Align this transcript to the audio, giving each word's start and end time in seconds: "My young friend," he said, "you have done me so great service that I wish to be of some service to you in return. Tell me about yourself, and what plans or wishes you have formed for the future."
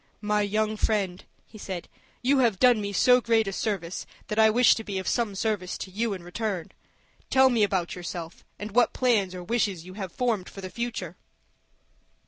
"My 0.23 0.41
young 0.41 0.77
friend," 0.77 1.23
he 1.45 1.59
said, 1.59 1.87
"you 2.23 2.39
have 2.39 2.57
done 2.57 2.81
me 2.81 2.91
so 2.91 3.21
great 3.21 3.53
service 3.53 4.07
that 4.29 4.39
I 4.39 4.49
wish 4.49 4.73
to 4.73 4.83
be 4.83 4.97
of 4.97 5.07
some 5.07 5.35
service 5.35 5.77
to 5.77 5.91
you 5.91 6.13
in 6.13 6.23
return. 6.23 6.71
Tell 7.29 7.51
me 7.51 7.61
about 7.61 7.93
yourself, 7.93 8.43
and 8.57 8.71
what 8.71 8.93
plans 8.93 9.35
or 9.35 9.43
wishes 9.43 9.85
you 9.85 9.93
have 9.93 10.11
formed 10.11 10.49
for 10.49 10.61
the 10.61 10.71
future." 10.71 11.17